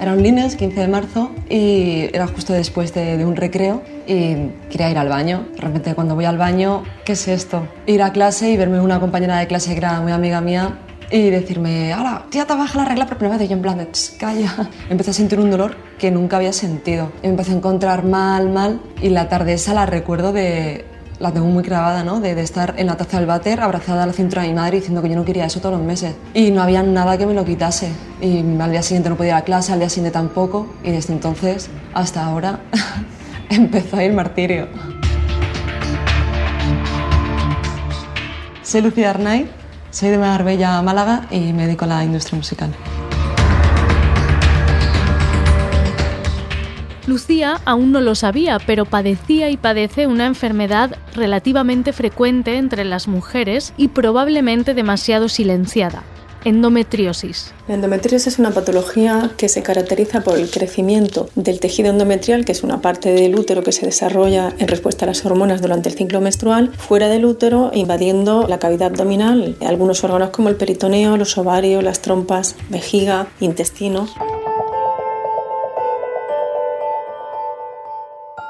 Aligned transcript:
Era 0.00 0.14
un 0.14 0.22
lunes, 0.22 0.56
15 0.56 0.80
de 0.80 0.88
marzo, 0.88 1.30
y 1.50 2.08
era 2.14 2.26
justo 2.26 2.54
después 2.54 2.94
de, 2.94 3.22
un 3.22 3.36
recreo 3.36 3.82
y 4.06 4.48
quería 4.70 4.90
ir 4.90 4.96
al 4.96 5.10
baño. 5.10 5.46
De 5.54 5.60
repente 5.60 5.94
cuando 5.94 6.14
voy 6.14 6.24
al 6.24 6.38
baño, 6.38 6.84
¿qué 7.04 7.12
es 7.12 7.28
esto? 7.28 7.68
Ir 7.86 8.02
a 8.02 8.10
clase 8.10 8.50
y 8.50 8.56
verme 8.56 8.80
una 8.80 8.98
compañera 8.98 9.38
de 9.38 9.46
clase 9.46 9.72
que 9.72 9.76
era 9.76 10.00
muy 10.00 10.12
amiga 10.12 10.40
mía 10.40 10.78
y 11.10 11.28
decirme, 11.28 11.94
hola, 11.94 12.24
tía, 12.30 12.46
te 12.46 12.54
baja 12.54 12.78
la 12.78 12.86
regla 12.86 13.06
por 13.06 13.18
primera 13.18 13.36
vez. 13.36 13.46
Y 13.46 13.50
yo 13.50 13.56
en 13.56 13.62
plan, 13.62 13.88
calla. 14.18 14.70
Empecé 14.88 15.10
a 15.10 15.14
sentir 15.14 15.38
un 15.38 15.50
dolor 15.50 15.76
que 15.98 16.10
nunca 16.10 16.38
había 16.38 16.54
sentido. 16.54 17.12
Y 17.22 17.26
me 17.26 17.32
empecé 17.32 17.52
a 17.52 17.56
encontrar 17.56 18.02
mal, 18.02 18.48
mal. 18.48 18.80
Y 19.02 19.10
la 19.10 19.28
tarde 19.28 19.52
esa 19.52 19.74
la 19.74 19.84
recuerdo 19.84 20.32
de 20.32 20.86
la 21.20 21.30
tengo 21.32 21.46
muy 21.46 21.62
grabada, 21.62 22.02
¿no? 22.02 22.18
De, 22.18 22.40
estar 22.40 22.74
en 22.78 22.86
la 22.86 22.96
taza 22.96 23.18
del 23.18 23.26
váter, 23.26 23.60
abrazada 23.60 24.04
a 24.04 24.06
la 24.06 24.12
cintura 24.14 24.42
de 24.42 24.48
mi 24.48 24.54
madre, 24.54 24.78
diciendo 24.78 25.02
que 25.02 25.10
yo 25.10 25.16
no 25.16 25.24
quería 25.24 25.44
eso 25.44 25.60
todos 25.60 25.76
los 25.76 25.84
meses. 25.84 26.14
Y 26.32 26.50
no 26.50 26.62
había 26.62 26.82
nada 26.82 27.18
que 27.18 27.26
me 27.26 27.34
lo 27.34 27.44
quitase. 27.44 27.92
Y 28.22 28.38
al 28.58 28.70
día 28.70 28.82
siguiente 28.82 29.10
no 29.10 29.16
podía 29.16 29.32
ir 29.32 29.36
a 29.36 29.42
clase, 29.42 29.72
al 29.72 29.78
día 29.78 29.90
siguiente 29.90 30.12
tampoco. 30.12 30.66
Y 30.82 30.90
desde 30.90 31.12
entonces 31.12 31.68
hasta 31.92 32.24
ahora 32.24 32.60
empezó 33.50 34.00
ir 34.00 34.14
martirio. 34.14 34.68
Soy 38.62 38.80
Lucía 38.80 39.10
Arnay, 39.10 39.50
soy 39.90 40.08
de 40.08 40.18
Marbella, 40.18 40.80
Málaga 40.80 41.26
y 41.30 41.52
me 41.52 41.66
dedico 41.66 41.84
a 41.84 41.88
la 41.88 42.04
industria 42.04 42.38
musical. 42.38 42.70
Lucía 47.06 47.60
aún 47.64 47.92
no 47.92 48.00
lo 48.00 48.14
sabía, 48.14 48.58
pero 48.66 48.84
padecía 48.84 49.50
y 49.50 49.56
padece 49.56 50.06
una 50.06 50.26
enfermedad 50.26 50.96
relativamente 51.14 51.92
frecuente 51.92 52.56
entre 52.56 52.84
las 52.84 53.08
mujeres 53.08 53.72
y 53.76 53.88
probablemente 53.88 54.74
demasiado 54.74 55.28
silenciada. 55.28 56.02
Endometriosis. 56.44 57.52
La 57.68 57.74
endometriosis 57.74 58.26
es 58.26 58.38
una 58.38 58.50
patología 58.50 59.30
que 59.36 59.50
se 59.50 59.62
caracteriza 59.62 60.22
por 60.22 60.38
el 60.38 60.50
crecimiento 60.50 61.28
del 61.34 61.60
tejido 61.60 61.90
endometrial, 61.90 62.46
que 62.46 62.52
es 62.52 62.62
una 62.62 62.80
parte 62.80 63.12
del 63.12 63.38
útero 63.38 63.62
que 63.62 63.72
se 63.72 63.84
desarrolla 63.84 64.54
en 64.58 64.68
respuesta 64.68 65.04
a 65.04 65.08
las 65.08 65.24
hormonas 65.26 65.60
durante 65.60 65.90
el 65.90 65.96
ciclo 65.96 66.22
menstrual, 66.22 66.72
fuera 66.72 67.08
del 67.08 67.26
útero, 67.26 67.70
invadiendo 67.74 68.46
la 68.48 68.58
cavidad 68.58 68.88
abdominal, 68.88 69.56
algunos 69.60 70.02
órganos 70.02 70.30
como 70.30 70.48
el 70.48 70.56
peritoneo, 70.56 71.18
los 71.18 71.36
ovarios, 71.36 71.84
las 71.84 72.00
trompas, 72.00 72.56
vejiga, 72.70 73.26
intestino. 73.40 74.08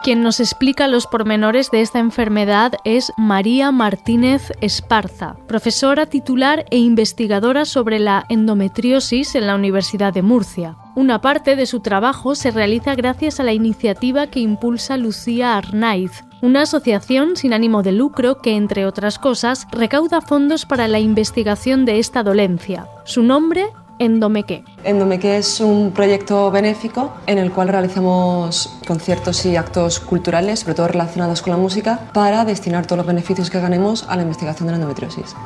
Quien 0.02 0.22
nos 0.22 0.40
explica 0.40 0.88
los 0.88 1.06
pormenores 1.06 1.70
de 1.70 1.82
esta 1.82 1.98
enfermedad 1.98 2.72
es 2.84 3.12
María 3.18 3.70
Martínez 3.70 4.50
Esparza, 4.62 5.36
profesora 5.46 6.06
titular 6.06 6.64
e 6.70 6.78
investigadora 6.78 7.66
sobre 7.66 7.98
la 7.98 8.24
endometriosis 8.30 9.34
en 9.34 9.46
la 9.46 9.54
Universidad 9.54 10.14
de 10.14 10.22
Murcia. 10.22 10.78
Una 10.96 11.20
parte 11.20 11.54
de 11.54 11.66
su 11.66 11.80
trabajo 11.80 12.34
se 12.34 12.50
realiza 12.50 12.94
gracias 12.94 13.40
a 13.40 13.42
la 13.42 13.52
iniciativa 13.52 14.28
que 14.28 14.40
impulsa 14.40 14.96
Lucía 14.96 15.58
Arnaiz, 15.58 16.24
una 16.40 16.62
asociación 16.62 17.36
sin 17.36 17.52
ánimo 17.52 17.82
de 17.82 17.92
lucro 17.92 18.40
que, 18.40 18.56
entre 18.56 18.86
otras 18.86 19.18
cosas, 19.18 19.66
recauda 19.70 20.22
fondos 20.22 20.64
para 20.64 20.88
la 20.88 20.98
investigación 20.98 21.84
de 21.84 21.98
esta 21.98 22.22
dolencia. 22.22 22.86
Su 23.04 23.22
nombre 23.22 23.66
Endomeque. 24.00 24.64
Endomeque 24.82 25.36
es 25.36 25.60
un 25.60 25.92
proyecto 25.92 26.50
benéfico 26.50 27.12
en 27.26 27.36
el 27.36 27.52
cual 27.52 27.68
realizamos 27.68 28.74
conciertos 28.86 29.44
y 29.44 29.56
actos 29.56 30.00
culturales, 30.00 30.60
sobre 30.60 30.74
todo 30.74 30.88
relacionados 30.88 31.42
con 31.42 31.50
la 31.50 31.58
música, 31.58 32.08
para 32.14 32.46
destinar 32.46 32.86
todos 32.86 32.96
los 32.96 33.06
beneficios 33.06 33.50
que 33.50 33.60
ganemos 33.60 34.06
a 34.08 34.16
la 34.16 34.22
investigación 34.22 34.68
de 34.68 34.72
la 34.72 34.76
endometriosis. 34.76 35.36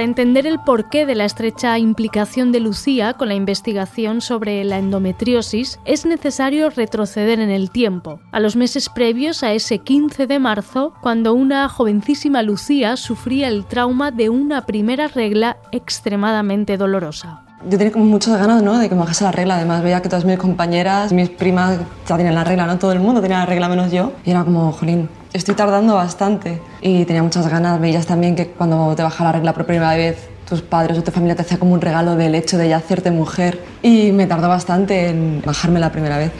Para 0.00 0.08
entender 0.08 0.46
el 0.46 0.58
porqué 0.60 1.04
de 1.04 1.14
la 1.14 1.26
estrecha 1.26 1.78
implicación 1.78 2.52
de 2.52 2.60
Lucía 2.60 3.12
con 3.12 3.28
la 3.28 3.34
investigación 3.34 4.22
sobre 4.22 4.64
la 4.64 4.78
endometriosis, 4.78 5.78
es 5.84 6.06
necesario 6.06 6.70
retroceder 6.70 7.38
en 7.38 7.50
el 7.50 7.70
tiempo, 7.70 8.18
a 8.32 8.40
los 8.40 8.56
meses 8.56 8.88
previos 8.88 9.42
a 9.42 9.52
ese 9.52 9.80
15 9.80 10.26
de 10.26 10.38
marzo, 10.38 10.94
cuando 11.02 11.34
una 11.34 11.68
jovencísima 11.68 12.42
Lucía 12.42 12.96
sufría 12.96 13.48
el 13.48 13.66
trauma 13.66 14.10
de 14.10 14.30
una 14.30 14.64
primera 14.64 15.06
regla 15.06 15.58
extremadamente 15.70 16.78
dolorosa 16.78 17.44
yo 17.68 17.76
tenía 17.76 17.92
como 17.92 18.06
muchas 18.06 18.38
ganas 18.38 18.62
¿no? 18.62 18.78
de 18.78 18.88
que 18.88 18.94
me 18.94 19.02
bajase 19.02 19.24
la 19.24 19.32
regla. 19.32 19.56
Además, 19.56 19.82
veía 19.82 20.00
que 20.00 20.08
todas 20.08 20.24
mis 20.24 20.38
compañeras, 20.38 21.12
mis 21.12 21.28
primas 21.28 21.78
ya 22.08 22.16
tenían 22.16 22.34
la 22.34 22.44
regla, 22.44 22.66
¿no? 22.66 22.78
Todo 22.78 22.92
el 22.92 23.00
mundo 23.00 23.20
tenía 23.20 23.38
la 23.38 23.46
regla 23.46 23.68
menos 23.68 23.90
yo. 23.92 24.12
Y 24.24 24.30
era 24.30 24.44
como, 24.44 24.72
jolín, 24.72 25.08
estoy 25.32 25.54
tardando 25.54 25.94
bastante. 25.94 26.60
Y 26.80 27.04
tenía 27.04 27.22
muchas 27.22 27.48
ganas. 27.48 27.80
Veías 27.80 28.06
también 28.06 28.34
que 28.34 28.48
cuando 28.48 28.94
te 28.96 29.02
baja 29.02 29.24
la 29.24 29.32
regla 29.32 29.52
por 29.52 29.66
primera 29.66 29.94
vez, 29.94 30.28
tus 30.48 30.62
padres 30.62 30.98
o 30.98 31.02
tu 31.02 31.10
familia 31.10 31.36
te 31.36 31.42
hacía 31.42 31.58
como 31.58 31.74
un 31.74 31.80
regalo 31.80 32.16
del 32.16 32.34
hecho 32.34 32.56
de 32.56 32.68
ya 32.68 32.78
hacerte 32.78 33.10
mujer. 33.10 33.62
Y 33.82 34.12
me 34.12 34.26
tardó 34.26 34.48
bastante 34.48 35.08
en 35.08 35.42
bajarme 35.44 35.80
la 35.80 35.92
primera 35.92 36.18
vez. 36.18 36.32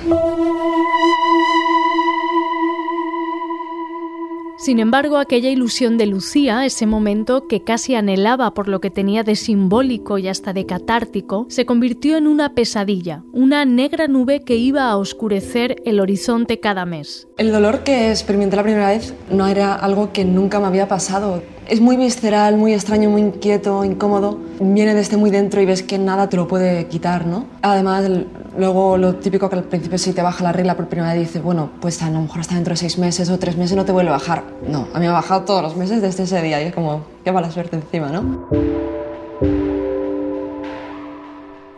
Sin 4.60 4.78
embargo, 4.78 5.16
aquella 5.16 5.48
ilusión 5.48 5.96
de 5.96 6.04
Lucía, 6.04 6.66
ese 6.66 6.84
momento 6.84 7.48
que 7.48 7.64
casi 7.64 7.94
anhelaba 7.94 8.52
por 8.52 8.68
lo 8.68 8.78
que 8.82 8.90
tenía 8.90 9.22
de 9.22 9.34
simbólico 9.34 10.18
y 10.18 10.28
hasta 10.28 10.52
de 10.52 10.66
catártico, 10.66 11.46
se 11.48 11.64
convirtió 11.64 12.18
en 12.18 12.26
una 12.26 12.52
pesadilla, 12.52 13.24
una 13.32 13.64
negra 13.64 14.06
nube 14.06 14.44
que 14.44 14.56
iba 14.56 14.90
a 14.90 14.98
oscurecer 14.98 15.76
el 15.86 15.98
horizonte 15.98 16.60
cada 16.60 16.84
mes. 16.84 17.26
El 17.38 17.52
dolor 17.52 17.84
que 17.84 18.10
experimenté 18.10 18.56
la 18.56 18.62
primera 18.62 18.88
vez 18.88 19.14
no 19.30 19.46
era 19.46 19.74
algo 19.74 20.12
que 20.12 20.26
nunca 20.26 20.60
me 20.60 20.66
había 20.66 20.86
pasado. 20.86 21.42
Es 21.70 21.80
muy 21.80 21.96
visceral, 21.96 22.56
muy 22.56 22.74
extraño, 22.74 23.10
muy 23.10 23.22
inquieto, 23.22 23.84
incómodo. 23.84 24.36
Viene 24.58 24.92
desde 24.92 25.16
muy 25.16 25.30
dentro 25.30 25.60
y 25.60 25.66
ves 25.66 25.84
que 25.84 25.98
nada 25.98 26.28
te 26.28 26.36
lo 26.36 26.48
puede 26.48 26.88
quitar, 26.88 27.28
¿no? 27.28 27.46
Además, 27.62 28.10
luego 28.58 28.96
lo 28.96 29.14
típico 29.14 29.48
que 29.48 29.54
al 29.54 29.62
principio 29.62 29.96
si 29.96 30.12
te 30.12 30.20
baja 30.20 30.42
la 30.42 30.50
regla 30.50 30.76
por 30.76 30.88
primera 30.88 31.12
vez 31.12 31.28
dices, 31.28 31.40
bueno, 31.40 31.70
pues 31.80 32.02
a 32.02 32.10
lo 32.10 32.22
mejor 32.22 32.40
hasta 32.40 32.56
dentro 32.56 32.72
de 32.72 32.76
seis 32.76 32.98
meses 32.98 33.30
o 33.30 33.38
tres 33.38 33.56
meses 33.56 33.76
no 33.76 33.84
te 33.84 33.92
vuelve 33.92 34.10
a 34.10 34.14
bajar. 34.14 34.42
No, 34.66 34.88
a 34.92 34.98
mí 34.98 35.04
me 35.04 35.10
ha 35.10 35.12
bajado 35.12 35.42
todos 35.42 35.62
los 35.62 35.76
meses 35.76 36.02
desde 36.02 36.24
ese 36.24 36.42
día 36.42 36.60
y 36.60 36.66
es 36.66 36.74
como, 36.74 37.02
qué 37.22 37.30
mala 37.30 37.52
suerte 37.52 37.76
encima, 37.76 38.08
¿no? 38.08 38.48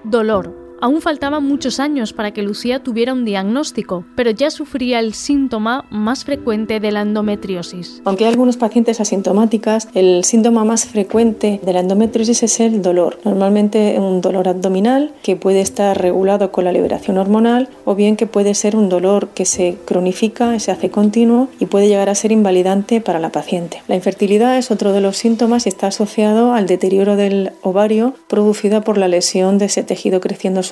Dolor, 0.04 0.61
Aún 0.82 1.00
faltaban 1.00 1.46
muchos 1.46 1.78
años 1.78 2.12
para 2.12 2.32
que 2.32 2.42
Lucía 2.42 2.82
tuviera 2.82 3.12
un 3.12 3.24
diagnóstico, 3.24 4.04
pero 4.16 4.32
ya 4.32 4.50
sufría 4.50 4.98
el 4.98 5.14
síntoma 5.14 5.84
más 5.90 6.24
frecuente 6.24 6.80
de 6.80 6.90
la 6.90 7.02
endometriosis. 7.02 8.02
Aunque 8.04 8.24
hay 8.24 8.30
algunos 8.32 8.56
pacientes 8.56 9.00
asintomáticas, 9.00 9.86
el 9.94 10.24
síntoma 10.24 10.64
más 10.64 10.86
frecuente 10.86 11.60
de 11.62 11.72
la 11.72 11.78
endometriosis 11.78 12.42
es 12.42 12.58
el 12.58 12.82
dolor. 12.82 13.20
Normalmente 13.24 13.96
un 13.96 14.20
dolor 14.20 14.48
abdominal 14.48 15.12
que 15.22 15.36
puede 15.36 15.60
estar 15.60 15.96
regulado 16.02 16.50
con 16.50 16.64
la 16.64 16.72
liberación 16.72 17.16
hormonal 17.16 17.68
o 17.84 17.94
bien 17.94 18.16
que 18.16 18.26
puede 18.26 18.52
ser 18.54 18.74
un 18.74 18.88
dolor 18.88 19.28
que 19.28 19.44
se 19.44 19.78
cronifica, 19.84 20.58
se 20.58 20.72
hace 20.72 20.90
continuo 20.90 21.46
y 21.60 21.66
puede 21.66 21.86
llegar 21.86 22.08
a 22.08 22.16
ser 22.16 22.32
invalidante 22.32 23.00
para 23.00 23.20
la 23.20 23.30
paciente. 23.30 23.80
La 23.86 23.94
infertilidad 23.94 24.58
es 24.58 24.72
otro 24.72 24.92
de 24.92 25.00
los 25.00 25.16
síntomas 25.16 25.66
y 25.66 25.68
está 25.68 25.86
asociado 25.86 26.54
al 26.54 26.66
deterioro 26.66 27.14
del 27.14 27.52
ovario 27.62 28.14
producido 28.26 28.82
por 28.82 28.98
la 28.98 29.06
lesión 29.06 29.58
de 29.58 29.66
ese 29.66 29.84
tejido 29.84 30.20
creciendo 30.20 30.64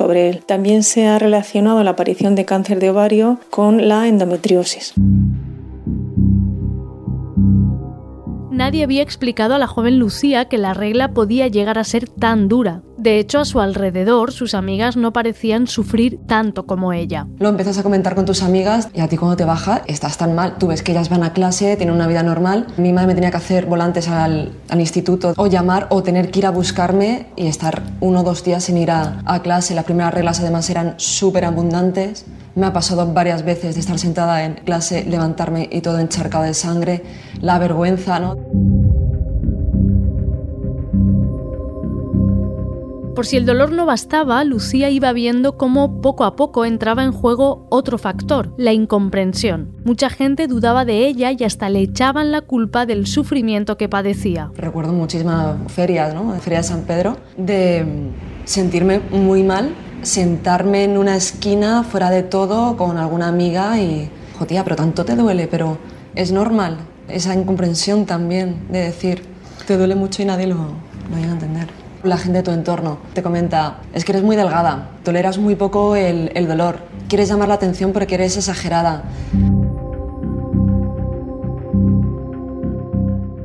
También 0.47 0.83
se 0.83 1.07
ha 1.07 1.19
relacionado 1.19 1.83
la 1.85 1.91
aparición 1.91 2.35
de 2.35 2.45
cáncer 2.45 2.81
de 2.81 2.91
ovario 2.91 3.39
con 3.51 3.89
la 3.89 4.09
endometriosis. 4.09 4.95
Nadie 8.61 8.85
había 8.85 9.01
explicado 9.01 9.55
a 9.55 9.59
la 9.59 9.67
joven 9.67 9.99
Lucía 9.99 10.45
que 10.45 10.59
la 10.59 10.75
regla 10.75 11.15
podía 11.15 11.49
llegar 11.49 11.79
a 11.79 11.85
ser 11.85 12.07
tan 12.07 12.47
dura. 12.47 12.83
De 12.99 13.19
hecho, 13.19 13.39
a 13.39 13.47
su 13.47 13.59
alrededor, 13.59 14.33
sus 14.33 14.53
amigas 14.53 14.99
no 14.99 15.15
parecían 15.15 15.67
sufrir 15.67 16.19
tanto 16.27 16.67
como 16.67 16.93
ella. 16.93 17.27
Lo 17.39 17.49
empiezas 17.49 17.79
a 17.79 17.83
comentar 17.83 18.15
con 18.15 18.27
tus 18.27 18.43
amigas 18.43 18.91
y 18.93 19.01
a 19.01 19.09
ti 19.09 19.17
cuando 19.17 19.39
te 19.39 19.47
baja 19.47 19.81
estás 19.87 20.19
tan 20.19 20.35
mal. 20.35 20.59
Tú 20.59 20.67
ves 20.67 20.83
que 20.83 20.93
ellas 20.93 21.09
van 21.09 21.23
a 21.23 21.33
clase, 21.33 21.75
tienen 21.79 21.95
una 21.95 22.07
vida 22.07 22.23
normal. 22.23 22.67
Mi 22.77 22.93
madre 22.93 23.07
me 23.07 23.15
tenía 23.15 23.31
que 23.31 23.39
hacer 23.39 23.65
volantes 23.65 24.09
al, 24.09 24.53
instituto 24.79 25.33
o 25.39 25.47
llamar 25.47 25.87
o 25.89 26.03
tener 26.03 26.31
que 26.31 26.41
ir 26.41 26.47
a 26.47 26.51
buscarme 26.51 27.29
y 27.37 27.47
estar 27.47 27.83
uno 28.01 28.21
o 28.21 28.25
dos 28.25 28.45
días 28.45 28.65
sin 28.65 28.77
ir 28.77 28.91
a, 28.91 29.23
a 29.25 29.41
clase. 29.41 29.75
Las 29.75 29.85
primeras 29.87 30.13
reglas 30.13 30.39
además 30.39 30.69
eran 30.69 30.97
súper 30.99 31.47
abundantes. 31.47 32.27
Me 32.55 32.67
ha 32.67 32.73
pasado 32.73 33.13
varias 33.13 33.45
veces 33.45 33.75
de 33.75 33.81
estar 33.81 33.99
sentada 33.99 34.45
en 34.45 34.55
clase, 34.55 35.05
levantarme 35.05 35.69
y 35.71 35.81
todo 35.81 35.99
encharcado 35.99 36.45
de 36.45 36.55
sangre, 36.55 37.03
la 37.41 37.59
vergüenza, 37.59 38.19
¿no? 38.19 38.37
Por 43.15 43.27
si 43.27 43.37
el 43.37 43.45
dolor 43.45 43.73
no 43.73 43.85
bastaba, 43.85 44.43
Lucía 44.45 44.89
iba 44.89 45.13
viendo 45.13 45.59
cómo 45.59 46.01
poco 46.01 46.25
a 46.25 46.37
poco 46.37 46.65
entraba 46.65 47.05
en 47.05 47.13
juego 47.13 47.67
otro 47.69 47.99
factor, 47.99 48.55
la 48.57 48.73
incomprensión. 48.73 49.75
Mucha 49.85 50.09
gente 50.09 50.47
dudaba 50.47 50.87
de 50.87 51.07
ella 51.07 51.31
y 51.31 51.45
hasta 51.45 51.69
le 51.69 51.81
echaban 51.81 52.33
la 52.33 52.41
culpa 52.41 52.87
del 52.87 53.07
sufrimiento 53.07 53.77
que 53.77 53.91
padecía. 53.91 54.51
Recuerdo 54.57 54.95
muchísimas 54.95 55.57
ferias, 55.71 56.15
¿no? 56.15 56.33
Feria 56.41 56.61
de 56.61 56.65
San 56.65 56.83
Pedro, 56.83 57.19
de 57.37 57.85
sentirme 58.45 59.01
muy 59.11 59.43
mal, 59.43 59.75
sentarme 60.03 60.85
en 60.85 60.99
una 60.99 61.17
esquina 61.17 61.83
fuera 61.83 62.11
de 62.11 62.23
todo 62.23 62.77
con 62.77 62.97
alguna 62.97 63.29
amiga 63.29 63.79
y, 63.79 64.11
jodía, 64.39 64.65
pero 64.65 64.77
tanto 64.77 65.05
te 65.05 65.17
duele, 65.17 65.47
pero 65.47 65.79
es 66.15 66.33
normal. 66.33 66.79
Esa 67.09 67.35
incomprensión 67.35 68.07
también 68.07 68.67
de 68.71 68.81
decir, 68.81 69.25
te 69.67 69.77
duele 69.77 69.95
mucho 69.95 70.23
y 70.23 70.25
nadie 70.25 70.47
lo, 70.47 70.57
lo 70.57 71.17
llega 71.17 71.31
a 71.31 71.33
entender 71.33 71.81
la 72.03 72.17
gente 72.17 72.39
de 72.39 72.43
tu 72.45 72.51
entorno 72.51 72.99
te 73.13 73.23
comenta, 73.23 73.79
es 73.93 74.05
que 74.05 74.13
eres 74.13 74.23
muy 74.23 74.37
delgada, 74.37 74.91
toleras 75.05 75.39
muy 75.39 75.55
poco 75.55 75.97
el, 75.97 76.31
el 76.35 76.49
dolor, 76.49 76.79
quieres 77.09 77.29
llamar 77.29 77.49
la 77.49 77.55
atención 77.55 77.93
porque 77.93 78.15
eres 78.15 78.37
exagerada. 78.37 79.05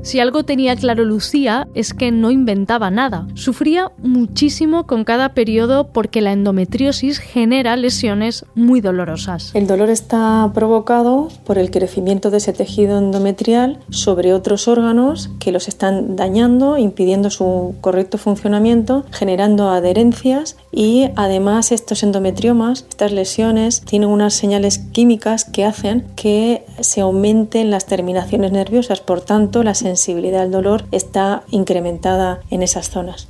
Si 0.06 0.19
algo 0.19 0.44
tenía 0.44 0.75
claro 0.75 1.04
Lucía 1.04 1.68
es 1.74 1.96
que 1.96 2.12
no 2.12 2.30
inventaba 2.30 2.92
nada. 2.92 3.28
Sufría 3.34 3.92
muchísimo 3.98 4.86
con 4.86 5.04
cada 5.04 5.30
periodo 5.30 5.88
porque 5.88 6.22
la 6.22 6.31
endometriosis 6.31 7.18
genera 7.18 7.75
lesiones 7.75 8.46
muy 8.54 8.81
dolorosas. 8.81 9.50
El 9.56 9.66
dolor 9.66 9.90
está 9.90 10.52
provocado 10.54 11.30
por 11.44 11.57
el 11.57 11.72
crecimiento 11.72 12.30
de 12.30 12.38
ese 12.38 12.54
tejido 12.54 13.00
endometrial 13.00 13.80
sobre 13.90 14.36
otros 14.36 14.68
órganos 14.68 15.31
que 15.40 15.52
los 15.52 15.68
están 15.68 16.16
dañando, 16.16 16.78
impidiendo 16.78 17.31
su 17.31 17.74
correcto 17.81 18.19
funcionamiento, 18.19 19.06
generando 19.10 19.72
adherencias 19.72 20.56
y 20.72 21.10
además 21.16 21.72
estos 21.72 22.04
endometriomas, 22.04 22.86
estas 22.90 23.12
lesiones, 23.12 23.81
tienen 23.81 24.10
unas 24.10 24.36
señales 24.36 24.78
químicas 24.78 25.46
que 25.46 25.66
hacen 25.66 26.06
que 26.16 26.63
se 26.80 27.02
aumenten 27.02 27.72
las 27.72 27.88
terminaciones 27.88 28.52
nerviosas, 28.52 29.00
por 29.00 29.22
tanto 29.22 29.63
la 29.63 29.74
sensibilidad 29.95 30.42
al 30.42 30.51
dolor 30.51 30.83
está 30.92 31.44
incrementada 31.50 32.42
en 32.50 32.63
esas 32.63 32.89
zonas. 32.89 33.30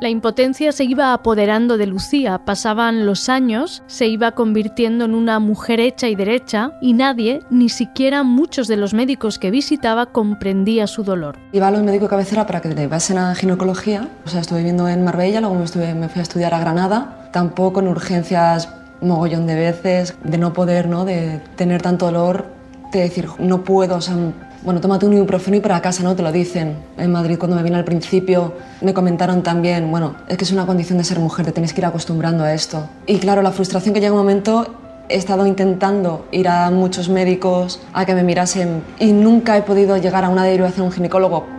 La 0.00 0.10
impotencia 0.10 0.70
se 0.70 0.84
iba 0.84 1.12
apoderando 1.12 1.76
de 1.76 1.86
Lucía, 1.86 2.38
pasaban 2.44 3.04
los 3.04 3.28
años, 3.28 3.82
se 3.88 4.06
iba 4.06 4.30
convirtiendo 4.30 5.04
en 5.06 5.14
una 5.14 5.40
mujer 5.40 5.80
hecha 5.80 6.06
y 6.06 6.14
derecha 6.14 6.70
y 6.80 6.92
nadie, 6.92 7.40
ni 7.50 7.68
siquiera 7.68 8.22
muchos 8.22 8.68
de 8.68 8.76
los 8.76 8.94
médicos 8.94 9.40
que 9.40 9.50
visitaba, 9.50 10.06
comprendía 10.06 10.86
su 10.86 11.02
dolor. 11.02 11.36
Iba 11.52 11.66
a 11.66 11.70
los 11.72 11.82
médicos 11.82 12.06
de 12.06 12.10
cabecera 12.10 12.46
para 12.46 12.60
que 12.60 12.68
le 12.68 12.88
pasen 12.88 13.18
a 13.18 13.34
ginecología, 13.34 14.08
o 14.24 14.28
sea, 14.28 14.40
estuve 14.40 14.58
viviendo 14.58 14.86
en 14.88 15.02
Marbella, 15.02 15.40
luego 15.40 15.56
me, 15.56 15.64
estuve, 15.64 15.92
me 15.94 16.08
fui 16.08 16.20
a 16.20 16.22
estudiar 16.22 16.54
a 16.54 16.60
Granada, 16.60 17.28
tampoco 17.32 17.80
en 17.80 17.88
urgencias 17.88 18.68
mogollón 19.00 19.46
de 19.46 19.54
veces, 19.54 20.14
de 20.24 20.38
no 20.38 20.52
poder, 20.52 20.88
¿no? 20.88 21.04
de 21.04 21.40
tener 21.56 21.82
tanto 21.82 22.06
dolor, 22.06 22.46
de 22.92 23.00
decir, 23.00 23.28
no 23.38 23.62
puedo, 23.64 23.96
o 23.96 24.00
sea, 24.00 24.16
bueno, 24.62 24.80
tómate 24.80 25.06
un 25.06 25.12
ibuprofeno 25.12 25.56
y 25.56 25.60
para 25.60 25.80
casa, 25.80 26.02
¿no? 26.02 26.16
Te 26.16 26.22
lo 26.22 26.32
dicen. 26.32 26.76
En 26.96 27.12
Madrid, 27.12 27.38
cuando 27.38 27.56
me 27.56 27.62
vine 27.62 27.76
al 27.76 27.84
principio, 27.84 28.54
me 28.80 28.92
comentaron 28.92 29.42
también, 29.42 29.90
bueno, 29.90 30.16
es 30.26 30.36
que 30.36 30.44
es 30.44 30.52
una 30.52 30.66
condición 30.66 30.98
de 30.98 31.04
ser 31.04 31.20
mujer, 31.20 31.46
te 31.46 31.52
tienes 31.52 31.72
que 31.72 31.80
ir 31.80 31.86
acostumbrando 31.86 32.42
a 32.42 32.52
esto. 32.52 32.88
Y 33.06 33.18
claro, 33.18 33.42
la 33.42 33.52
frustración 33.52 33.94
que 33.94 34.00
llega 34.00 34.12
un 34.12 34.18
momento, 34.18 34.66
he 35.08 35.16
estado 35.16 35.46
intentando 35.46 36.26
ir 36.32 36.48
a 36.48 36.70
muchos 36.70 37.08
médicos 37.08 37.80
a 37.92 38.04
que 38.04 38.14
me 38.14 38.24
mirasen 38.24 38.82
y 38.98 39.12
nunca 39.12 39.56
he 39.56 39.62
podido 39.62 39.96
llegar 39.96 40.24
a 40.24 40.28
una 40.28 40.44
derivación 40.44 40.82
a 40.82 40.84
un 40.86 40.92
ginecólogo 40.92 41.57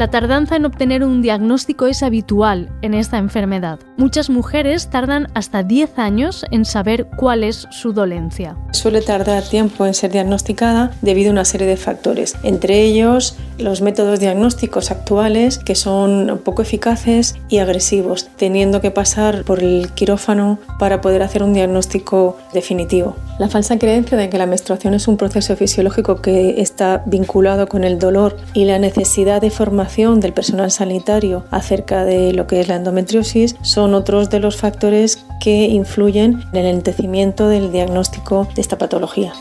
La 0.00 0.08
tardanza 0.08 0.56
en 0.56 0.64
obtener 0.64 1.04
un 1.04 1.20
diagnóstico 1.20 1.86
es 1.86 2.02
habitual 2.02 2.70
en 2.80 2.94
esta 2.94 3.18
enfermedad. 3.18 3.80
Muchas 3.98 4.30
mujeres 4.30 4.88
tardan 4.88 5.28
hasta 5.34 5.62
10 5.62 5.98
años 5.98 6.46
en 6.50 6.64
saber 6.64 7.08
cuál 7.18 7.44
es 7.44 7.68
su 7.70 7.92
dolencia. 7.92 8.56
Suele 8.72 9.02
tardar 9.02 9.42
tiempo 9.42 9.84
en 9.84 9.92
ser 9.92 10.10
diagnosticada 10.10 10.92
debido 11.02 11.28
a 11.28 11.32
una 11.32 11.44
serie 11.44 11.66
de 11.66 11.76
factores, 11.76 12.34
entre 12.44 12.80
ellos 12.80 13.36
los 13.58 13.82
métodos 13.82 14.20
diagnósticos 14.20 14.90
actuales 14.90 15.58
que 15.58 15.74
son 15.74 16.40
poco 16.42 16.62
eficaces 16.62 17.34
y 17.50 17.58
agresivos, 17.58 18.30
teniendo 18.38 18.80
que 18.80 18.90
pasar 18.90 19.44
por 19.44 19.62
el 19.62 19.90
quirófano 19.92 20.58
para 20.78 21.02
poder 21.02 21.22
hacer 21.22 21.42
un 21.42 21.52
diagnóstico 21.52 22.38
definitivo. 22.54 23.16
La 23.38 23.50
falsa 23.50 23.78
creencia 23.78 24.16
de 24.16 24.30
que 24.30 24.38
la 24.38 24.46
menstruación 24.46 24.94
es 24.94 25.08
un 25.08 25.18
proceso 25.18 25.56
fisiológico 25.56 26.22
que 26.22 26.62
está 26.62 27.02
vinculado 27.04 27.68
con 27.68 27.84
el 27.84 27.98
dolor 27.98 28.38
y 28.54 28.64
la 28.64 28.78
necesidad 28.78 29.42
de 29.42 29.50
formación 29.50 29.89
del 29.96 30.32
personal 30.32 30.70
sanitario 30.70 31.44
acerca 31.50 32.04
de 32.04 32.32
lo 32.32 32.46
que 32.46 32.60
es 32.60 32.68
la 32.68 32.76
endometriosis 32.76 33.56
son 33.62 33.94
otros 33.94 34.30
de 34.30 34.38
los 34.38 34.56
factores 34.56 35.24
que 35.40 35.66
influyen 35.66 36.44
en 36.52 36.58
el 36.64 36.76
entecimiento 36.76 37.48
del 37.48 37.72
diagnóstico 37.72 38.46
de 38.54 38.60
esta 38.60 38.78
patología. 38.78 39.32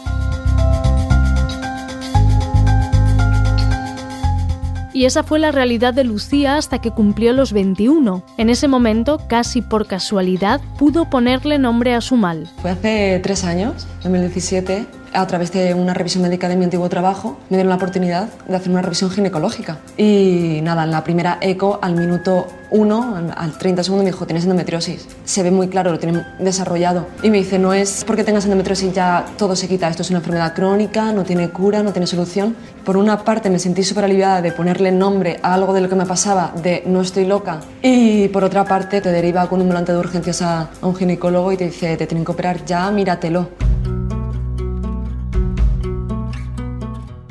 Y 4.92 5.06
esa 5.06 5.24
fue 5.24 5.40
la 5.40 5.52
realidad 5.52 5.94
de 5.94 6.04
Lucía 6.04 6.58
hasta 6.58 6.80
que 6.80 6.92
cumplió 6.92 7.32
los 7.32 7.54
21. 7.54 8.24
En 8.38 8.50
ese 8.50 8.68
momento, 8.68 9.22
casi 9.30 9.62
por 9.62 9.88
casualidad, 9.88 10.60
pudo 10.78 11.10
ponerle 11.10 11.58
nombre 11.58 11.94
a 11.94 12.02
su 12.02 12.18
mal. 12.18 12.50
Fue 12.62 12.72
hace 12.72 13.20
tres 13.24 13.46
años, 13.46 13.88
en 14.04 14.12
2017, 14.12 14.86
a 15.14 15.26
través 15.28 15.52
de 15.52 15.74
una 15.74 15.94
revisión 15.94 16.24
médica 16.24 16.48
de 16.50 16.56
mi 16.56 16.64
antiguo 16.64 16.90
trabajo, 16.90 17.38
me 17.50 17.58
dieron 17.58 17.70
la 17.70 17.76
oportunidad 17.76 18.30
de 18.48 18.56
hacer 18.56 18.72
una 18.72 18.82
revisión 18.82 19.10
ginecológica. 19.10 19.80
Y 19.98 20.60
nada, 20.64 20.84
en 20.84 20.92
la 20.92 21.04
primera 21.04 21.38
eco, 21.42 21.80
al 21.82 21.96
minuto 21.96 22.48
1, 22.72 23.32
al 23.36 23.58
30 23.58 23.84
segundos, 23.84 24.04
me 24.04 24.12
dijo, 24.12 24.26
tienes 24.26 24.44
endometriosis. 24.44 25.08
Se 25.26 25.44
ve 25.44 25.52
muy 25.52 25.68
claro, 25.70 25.92
lo 25.92 26.00
tiene 26.00 26.26
desarrollado. 26.40 27.08
Y 27.24 27.30
me 27.30 27.38
dice, 27.38 27.60
no 27.60 27.74
es 27.74 28.04
porque 28.06 28.24
tengas 28.24 28.46
endometriosis 28.46 28.94
ya 28.94 29.26
todo 29.38 29.56
se 29.56 29.68
quita, 29.68 29.88
esto 29.88 30.04
es 30.04 30.10
una 30.10 30.20
enfermedad 30.20 30.54
crónica, 30.54 31.12
no 31.12 31.24
tiene 31.24 31.50
cura, 31.50 31.84
no 31.84 31.92
tiene 31.92 32.08
solución. 32.08 32.56
Por 32.86 32.98
una 32.98 33.24
parte 33.24 33.50
me 33.50 33.60
sentí 33.60 33.84
súper 33.84 34.06
aliviada 34.06 34.42
de 34.42 34.52
ponerle 34.52 34.92
nombre 34.92 35.40
a 35.42 35.54
algo 35.54 35.74
de 35.74 35.82
lo 35.82 35.90
que 35.90 35.96
me 35.96 36.06
pasaba, 36.06 36.54
de 36.62 36.84
no 36.86 37.02
estoy 37.02 37.26
loca. 37.26 37.60
Y 37.82 38.28
por 38.30 38.44
otra 38.44 38.66
parte 38.66 39.02
te 39.02 39.12
deriva 39.12 39.48
con 39.48 39.62
un 39.62 39.68
volante 39.68 39.92
de 39.92 39.98
urgencias 39.98 40.42
a, 40.42 40.70
a 40.82 40.88
un 40.88 40.96
ginecólogo 40.96 41.52
y 41.52 41.58
te 41.58 41.66
dice, 41.66 41.98
te 41.98 42.08
tienen 42.08 42.26
que 42.26 42.32
operar 42.32 42.66
ya, 42.66 42.90
míratelo. 42.92 43.50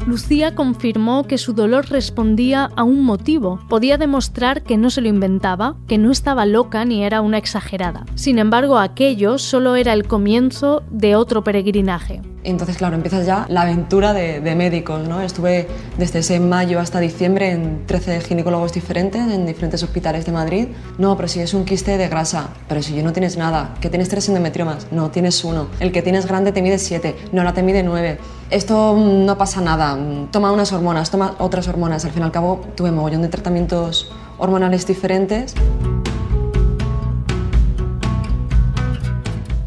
Lucía 0.09 0.55
confirmó 0.55 1.25
que 1.25 1.37
su 1.37 1.53
dolor 1.53 1.91
respondía 1.91 2.71
a 2.77 2.83
un 2.83 3.03
motivo. 3.05 3.61
Podía 3.69 3.99
demostrar 3.99 4.63
que 4.63 4.79
no 4.79 4.89
se 4.89 5.03
lo 5.03 5.09
inventaba, 5.09 5.77
que 5.87 5.99
no 5.99 6.11
estaba 6.11 6.47
loca 6.47 6.83
ni 6.87 7.05
era 7.05 7.21
una 7.21 7.37
exagerada. 7.37 8.07
Sin 8.15 8.39
embargo, 8.39 8.79
aquello 8.79 9.37
solo 9.37 9.77
era 9.77 9.93
el 9.93 10.07
comienzo 10.07 10.83
de 10.91 11.15
otro 11.15 11.45
peregrinaje. 11.45 12.23
Entonces, 12.51 12.79
claro, 12.79 12.97
empieza 12.97 13.23
ya 13.23 13.47
la 13.49 13.63
aventura 13.63 14.13
de, 14.13 14.41
médicos, 14.55 15.07
¿no? 15.07 15.21
Estuve 15.21 15.69
desde 15.99 16.21
ese 16.21 16.41
mayo 16.41 16.81
hasta 16.81 16.99
diciembre 16.99 17.51
en 17.51 17.87
13 17.87 18.23
ginecólogos 18.23 18.73
diferentes, 18.73 19.21
en 19.21 19.47
diferentes 19.47 19.83
hospitales 19.83 20.25
de 20.25 20.33
Madrid. 20.33 20.69
No, 20.97 21.17
pero 21.17 21.29
si 21.29 21.41
es 21.41 21.53
un 21.55 21.65
quiste 21.65 21.99
de 21.99 22.09
grasa, 22.09 22.49
pero 22.67 22.83
si 22.83 22.95
yo 22.95 23.03
no 23.03 23.13
tienes 23.13 23.37
nada, 23.37 23.75
que 23.81 23.91
tienes 23.91 24.09
tres 24.09 24.29
endometriomas, 24.29 24.87
no, 24.91 25.11
tienes 25.11 25.45
uno. 25.45 25.69
El 25.79 25.93
que 25.93 26.03
tienes 26.03 26.27
grande 26.27 26.51
te 26.53 26.63
mide 26.63 26.79
7, 26.79 27.15
no, 27.33 27.43
ahora 27.43 27.53
te 27.53 27.63
mide 27.63 27.83
9. 27.83 28.19
Esto 28.51 28.95
mm, 28.95 29.27
no 29.27 29.37
pasa 29.37 29.61
nada, 29.61 29.95
mm, 29.95 30.31
toma 30.31 30.51
unas 30.51 30.73
hormonas, 30.73 31.11
toma 31.11 31.35
otras 31.39 31.69
hormonas. 31.69 32.05
Al 32.05 32.13
fin 32.13 32.23
y 32.23 32.25
al 32.25 32.33
cabo 32.33 32.65
tuve 32.75 32.91
mogollón 32.91 33.23
de 33.23 33.29
tratamientos 33.29 34.11
hormonales 34.39 34.87
diferentes. 34.87 35.55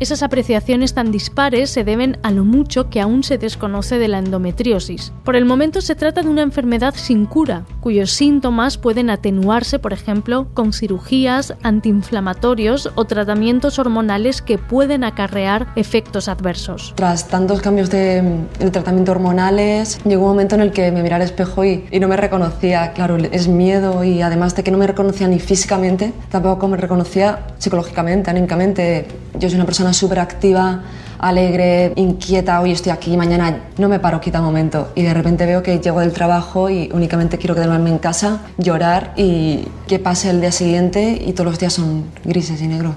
Esas 0.02 0.24
apreciaciones 0.24 0.96
tan 0.96 1.12
dispares 1.12 1.70
se 1.70 1.84
deben 1.84 2.18
a 2.24 2.32
lo 2.32 2.44
mucho 2.44 2.90
que 2.90 3.02
aún 3.02 3.22
se 3.22 3.38
desconoce 3.38 4.00
de 4.00 4.08
la 4.08 4.18
endometriosis. 4.18 5.14
Por 5.24 5.36
el 5.36 5.46
momento 5.46 5.80
se 5.80 5.94
trata 5.94 6.24
de 6.24 6.28
una 6.28 6.42
enfermedad 6.42 6.96
sin 6.98 7.28
cura, 7.28 7.66
cuyos 7.82 8.10
síntomas 8.10 8.80
pueden 8.80 9.12
atenuarse, 9.12 9.78
por 9.78 9.94
ejemplo, 9.94 10.48
con 10.56 10.74
cirugías, 10.74 11.54
antiinflamatorios 11.62 12.90
o 12.96 13.06
tratamientos 13.06 13.78
hormonales 13.78 14.42
que 14.42 14.58
pueden 14.58 15.04
acarrear 15.04 15.68
efectos 15.76 16.28
adversos. 16.28 16.94
Tras 16.96 17.28
tantos 17.28 17.62
cambios 17.62 17.92
de, 17.92 18.24
tratamiento 18.72 19.12
hormonales, 19.12 20.00
llegó 20.04 20.24
un 20.24 20.30
momento 20.30 20.56
en 20.56 20.62
el 20.62 20.72
que 20.72 20.92
me 20.92 21.04
miraba 21.04 21.18
al 21.18 21.30
espejo 21.30 21.64
y, 21.64 21.86
y 21.92 22.00
no 22.00 22.08
me 22.08 22.18
reconocía. 22.18 22.94
Claro, 22.94 23.18
es 23.18 23.48
miedo 23.48 24.04
y 24.04 24.24
además 24.24 24.56
de 24.56 24.64
que 24.64 24.72
no 24.72 24.80
me 24.80 24.88
reconocía 24.88 25.28
ni 25.28 25.38
físicamente, 25.38 26.12
tampoco 26.32 26.68
me 26.68 26.78
reconocía 26.78 27.46
psicológicamente, 27.60 28.32
anímicamente. 28.32 29.06
Yo 29.40 29.48
soy 29.48 29.56
una 29.56 29.66
persona 29.66 29.91
súper 29.94 30.20
activa, 30.20 30.82
alegre, 31.22 31.94
inquieta, 31.96 32.60
hoy 32.62 32.72
estoy 32.72 32.92
aquí, 32.92 33.16
mañana 33.16 33.60
no 33.78 33.88
me 33.88 34.00
paro 34.00 34.20
quita 34.20 34.42
momento. 34.42 34.92
Y 34.96 35.04
de 35.04 35.14
repente 35.14 35.46
veo 35.46 35.62
que 35.62 35.80
llego 35.80 36.00
del 36.00 36.14
trabajo 36.14 36.70
y 36.70 36.90
únicamente 36.94 37.38
quiero 37.38 37.54
quedarme 37.54 37.90
en 37.92 38.00
casa, 38.00 38.42
llorar 38.58 39.14
y 39.16 39.68
que 39.88 40.00
pase 40.00 40.32
el 40.32 40.42
día 40.42 40.52
siguiente 40.52 41.22
y 41.26 41.34
todos 41.34 41.52
los 41.52 41.60
días 41.60 41.74
son 41.74 42.06
grises 42.24 42.62
y 42.62 42.68
negros. 42.68 42.96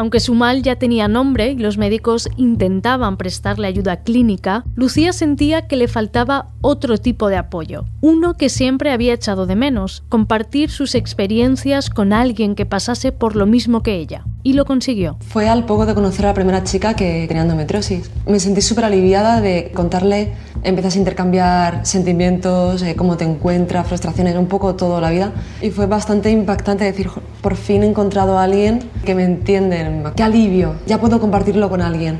Aunque 0.00 0.18
su 0.18 0.34
mal 0.34 0.62
ya 0.62 0.76
tenía 0.76 1.08
nombre 1.08 1.50
y 1.50 1.58
los 1.58 1.76
médicos 1.76 2.30
intentaban 2.38 3.18
prestarle 3.18 3.66
ayuda 3.66 4.02
clínica, 4.02 4.64
Lucía 4.74 5.12
sentía 5.12 5.66
que 5.68 5.76
le 5.76 5.88
faltaba 5.88 6.52
otro 6.62 6.96
tipo 6.96 7.28
de 7.28 7.36
apoyo, 7.36 7.84
uno 8.00 8.38
que 8.38 8.48
siempre 8.48 8.92
había 8.92 9.12
echado 9.12 9.44
de 9.44 9.56
menos, 9.56 10.02
compartir 10.08 10.70
sus 10.70 10.94
experiencias 10.94 11.90
con 11.90 12.14
alguien 12.14 12.54
que 12.54 12.64
pasase 12.64 13.12
por 13.12 13.36
lo 13.36 13.44
mismo 13.44 13.82
que 13.82 13.96
ella. 13.96 14.24
Y 14.42 14.54
lo 14.54 14.64
consiguió. 14.64 15.18
Fue 15.20 15.50
al 15.50 15.66
poco 15.66 15.84
de 15.84 15.94
conocer 15.94 16.24
a 16.24 16.28
la 16.28 16.34
primera 16.34 16.64
chica 16.64 16.94
que 16.94 17.26
tenía 17.28 17.42
endometriosis. 17.42 18.10
Me 18.26 18.40
sentí 18.40 18.62
súper 18.62 18.86
aliviada 18.86 19.42
de 19.42 19.70
contarle, 19.74 20.32
empiezas 20.62 20.96
a 20.96 20.98
intercambiar 20.98 21.86
sentimientos, 21.86 22.82
eh, 22.82 22.94
cómo 22.96 23.16
te 23.16 23.24
encuentras, 23.24 23.86
frustraciones, 23.86 24.36
un 24.36 24.46
poco 24.46 24.74
toda 24.74 25.00
la 25.00 25.10
vida. 25.10 25.32
Y 25.60 25.70
fue 25.70 25.86
bastante 25.86 26.30
impactante 26.30 26.84
decir, 26.84 27.10
por 27.40 27.56
fin 27.56 27.82
he 27.82 27.86
encontrado 27.86 28.38
a 28.38 28.44
alguien 28.44 28.80
que 29.04 29.14
me 29.14 29.24
entiende, 29.24 30.02
qué 30.16 30.22
alivio, 30.22 30.74
ya 30.86 31.00
puedo 31.00 31.20
compartirlo 31.20 31.68
con 31.68 31.82
alguien. 31.82 32.18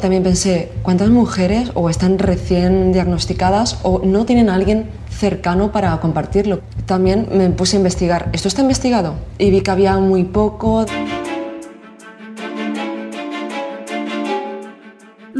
También 0.00 0.22
pensé, 0.22 0.72
¿cuántas 0.82 1.10
mujeres 1.10 1.72
o 1.74 1.90
están 1.90 2.18
recién 2.18 2.92
diagnosticadas 2.92 3.78
o 3.82 4.00
no 4.04 4.24
tienen 4.24 4.48
a 4.48 4.54
alguien 4.54 4.86
cercano 5.10 5.72
para 5.72 5.98
compartirlo? 6.00 6.60
También 6.86 7.28
me 7.32 7.50
puse 7.50 7.76
a 7.76 7.80
investigar, 7.80 8.30
¿esto 8.32 8.48
está 8.48 8.62
investigado? 8.62 9.14
Y 9.38 9.50
vi 9.50 9.60
que 9.60 9.70
había 9.70 9.98
muy 9.98 10.24
poco. 10.24 10.86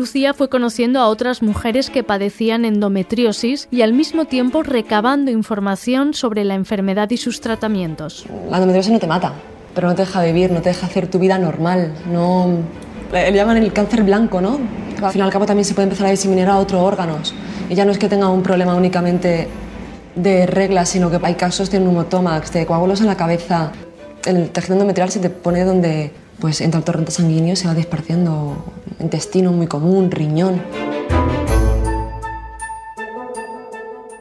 Lucía 0.01 0.33
fue 0.33 0.49
conociendo 0.49 0.99
a 0.99 1.09
otras 1.09 1.43
mujeres 1.43 1.91
que 1.91 2.03
padecían 2.03 2.65
endometriosis 2.65 3.69
y 3.71 3.83
al 3.83 3.93
mismo 3.93 4.25
tiempo 4.25 4.63
recabando 4.63 5.31
información 5.31 6.15
sobre 6.15 6.43
la 6.43 6.55
enfermedad 6.55 7.11
y 7.11 7.19
sus 7.19 7.43
tratamientos. 7.43 8.25
La 8.49 8.57
endometriosis 8.57 8.93
no 8.93 8.99
te 8.99 9.07
mata, 9.07 9.35
pero 9.75 9.89
no 9.89 9.95
te 9.95 10.07
deja 10.07 10.23
vivir, 10.25 10.53
no 10.53 10.63
te 10.63 10.71
deja 10.71 10.87
hacer 10.87 11.09
tu 11.09 11.19
vida 11.19 11.39
normal, 11.39 11.93
no... 12.11 12.61
Le 13.13 13.31
llaman 13.31 13.59
el 13.59 13.75
cáncer 13.75 14.03
blanco, 14.03 14.41
¿no? 14.41 14.59
Al 15.03 15.13
fin 15.13 15.21
y 15.21 15.23
al 15.23 15.31
cabo 15.31 15.45
también 15.45 15.67
se 15.67 15.75
puede 15.75 15.85
empezar 15.85 16.07
a 16.07 16.11
diseminar 16.11 16.49
a 16.49 16.57
otros 16.57 16.81
órganos. 16.81 17.35
Y 17.69 17.75
ya 17.75 17.85
no 17.85 17.93
es 17.93 17.99
que 17.99 18.09
tenga 18.09 18.31
un 18.31 18.43
problema 18.43 18.75
únicamente 18.75 19.49
de 20.15 20.47
reglas, 20.47 20.89
sino 20.89 21.11
que 21.11 21.19
hay 21.23 21.35
casos 21.35 21.71
de 21.71 21.79
neumotómax, 21.79 22.55
de 22.55 22.65
coágulos 22.65 23.03
en 23.03 23.07
la 23.07 23.19
cabeza. 23.19 23.73
El 24.25 24.49
tejido 24.49 24.77
endometrial 24.77 25.11
se 25.11 25.19
te 25.19 25.29
pone 25.29 25.63
donde 25.65 26.11
pues 26.41 26.61
entra 26.61 26.79
el 26.79 26.85
torrente 26.85 27.13
sanguíneo 27.13 27.55
se 27.55 27.69
va 27.69 27.75
disparciendo 27.75 28.65
intestino 28.99 29.53
muy 29.53 29.67
común, 29.67 30.11
riñón. 30.11 30.63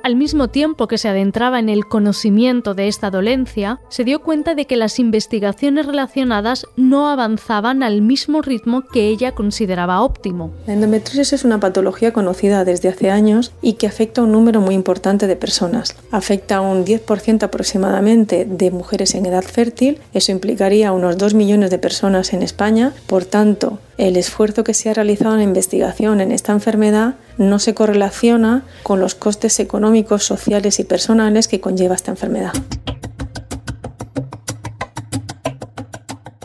Al 0.01 0.15
mismo 0.15 0.47
tiempo 0.47 0.87
que 0.87 0.97
se 0.97 1.09
adentraba 1.09 1.59
en 1.59 1.67
el 1.67 1.85
conocimiento 1.85 2.73
de 2.73 2.87
esta 2.87 3.11
dolencia, 3.11 3.81
se 3.89 4.03
dio 4.03 4.21
cuenta 4.21 4.55
de 4.55 4.65
que 4.65 4.77
las 4.77 4.97
investigaciones 4.97 5.85
relacionadas 5.85 6.65
no 6.77 7.09
avanzaban 7.09 7.83
al 7.83 8.01
mismo 8.01 8.41
ritmo 8.41 8.81
que 8.81 9.09
ella 9.09 9.33
consideraba 9.33 10.01
óptimo. 10.01 10.51
La 10.67 10.73
endometriosis 10.73 11.33
es 11.33 11.43
una 11.43 11.59
patología 11.59 12.13
conocida 12.13 12.63
desde 12.63 12.89
hace 12.89 13.09
años 13.09 13.51
y 13.61 13.73
que 13.73 13.87
afecta 13.87 14.21
a 14.21 14.23
un 14.23 14.31
número 14.31 14.61
muy 14.61 14.73
importante 14.73 15.27
de 15.27 15.35
personas. 15.35 15.95
Afecta 16.11 16.57
a 16.57 16.61
un 16.61 16.85
10% 16.85 17.43
aproximadamente 17.43 18.45
de 18.45 18.71
mujeres 18.71 19.15
en 19.15 19.25
edad 19.25 19.43
fértil, 19.43 19.99
eso 20.13 20.31
implicaría 20.31 20.93
unos 20.93 21.17
2 21.17 21.33
millones 21.33 21.71
de 21.71 21.77
personas 21.77 22.33
en 22.33 22.41
España, 22.41 22.93
por 23.05 23.25
tanto, 23.25 23.79
el 23.99 24.15
esfuerzo 24.15 24.63
que 24.63 24.73
se 24.73 24.89
ha 24.89 24.93
realizado 24.93 25.33
en 25.33 25.39
la 25.39 25.43
investigación 25.43 26.21
en 26.21 26.31
esta 26.31 26.53
enfermedad 26.53 27.15
no 27.37 27.59
se 27.59 27.73
correlaciona 27.73 28.63
con 28.81 29.01
los 29.01 29.13
costes 29.13 29.59
económicos, 29.59 30.23
sociales 30.23 30.79
y 30.79 30.85
personales 30.85 31.49
que 31.49 31.59
conlleva 31.59 31.95
esta 31.95 32.11
enfermedad. 32.11 32.53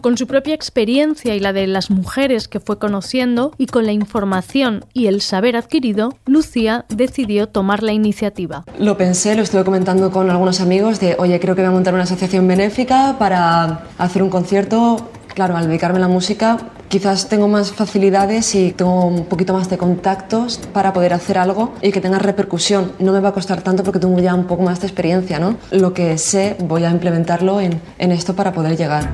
Con 0.00 0.18
su 0.18 0.26
propia 0.26 0.54
experiencia 0.54 1.34
y 1.34 1.40
la 1.40 1.54
de 1.54 1.66
las 1.66 1.90
mujeres 1.90 2.48
que 2.48 2.60
fue 2.60 2.78
conociendo 2.78 3.54
y 3.56 3.66
con 3.66 3.86
la 3.86 3.92
información 3.92 4.84
y 4.92 5.06
el 5.06 5.22
saber 5.22 5.56
adquirido, 5.56 6.18
Lucía 6.26 6.84
decidió 6.88 7.48
tomar 7.48 7.82
la 7.82 7.92
iniciativa. 7.92 8.64
Lo 8.78 8.98
pensé, 8.98 9.34
lo 9.34 9.42
estuve 9.42 9.64
comentando 9.64 10.10
con 10.10 10.28
algunos 10.28 10.60
amigos 10.60 11.00
de, 11.00 11.16
oye, 11.18 11.40
creo 11.40 11.54
que 11.54 11.62
voy 11.62 11.68
a 11.68 11.72
montar 11.72 11.94
una 11.94 12.02
asociación 12.02 12.46
benéfica 12.46 13.16
para 13.18 13.84
hacer 13.96 14.22
un 14.22 14.28
concierto 14.28 15.08
Claro, 15.34 15.56
al 15.56 15.66
dedicarme 15.66 15.98
a 15.98 16.02
la 16.02 16.08
música 16.08 16.58
quizás 16.88 17.28
tengo 17.28 17.48
más 17.48 17.72
facilidades 17.72 18.54
y 18.54 18.70
tengo 18.70 19.06
un 19.06 19.24
poquito 19.24 19.52
más 19.52 19.68
de 19.68 19.76
contactos 19.76 20.60
para 20.72 20.92
poder 20.92 21.12
hacer 21.12 21.38
algo 21.38 21.72
y 21.82 21.90
que 21.90 22.00
tenga 22.00 22.20
repercusión. 22.20 22.92
No 23.00 23.10
me 23.10 23.18
va 23.18 23.30
a 23.30 23.32
costar 23.32 23.62
tanto 23.62 23.82
porque 23.82 23.98
tengo 23.98 24.16
ya 24.20 24.32
un 24.32 24.44
poco 24.44 24.62
más 24.62 24.80
de 24.80 24.86
experiencia, 24.86 25.40
¿no? 25.40 25.56
Lo 25.72 25.92
que 25.92 26.18
sé 26.18 26.56
voy 26.60 26.84
a 26.84 26.90
implementarlo 26.90 27.60
en, 27.60 27.80
en 27.98 28.12
esto 28.12 28.36
para 28.36 28.52
poder 28.52 28.76
llegar. 28.76 29.10